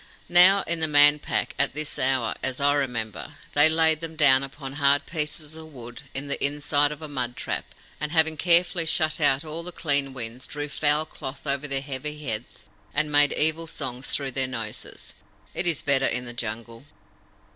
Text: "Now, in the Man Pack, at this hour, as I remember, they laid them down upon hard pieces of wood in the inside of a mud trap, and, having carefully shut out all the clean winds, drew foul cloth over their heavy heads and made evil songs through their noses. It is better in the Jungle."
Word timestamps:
"Now, 0.29 0.63
in 0.63 0.79
the 0.79 0.87
Man 0.87 1.19
Pack, 1.19 1.53
at 1.59 1.75
this 1.75 1.99
hour, 1.99 2.33
as 2.41 2.59
I 2.59 2.73
remember, 2.73 3.35
they 3.53 3.69
laid 3.69 3.99
them 3.99 4.15
down 4.15 4.41
upon 4.41 4.73
hard 4.73 5.05
pieces 5.05 5.55
of 5.55 5.71
wood 5.71 6.01
in 6.15 6.27
the 6.27 6.43
inside 6.43 6.91
of 6.91 7.03
a 7.03 7.07
mud 7.07 7.35
trap, 7.37 7.65
and, 7.99 8.11
having 8.11 8.35
carefully 8.35 8.87
shut 8.87 9.21
out 9.21 9.45
all 9.45 9.61
the 9.61 9.71
clean 9.71 10.11
winds, 10.13 10.47
drew 10.47 10.69
foul 10.69 11.05
cloth 11.05 11.45
over 11.45 11.67
their 11.67 11.81
heavy 11.81 12.17
heads 12.25 12.65
and 12.95 13.11
made 13.11 13.33
evil 13.33 13.67
songs 13.67 14.07
through 14.07 14.31
their 14.31 14.47
noses. 14.47 15.13
It 15.53 15.67
is 15.67 15.83
better 15.83 16.07
in 16.07 16.25
the 16.25 16.33
Jungle." 16.33 16.83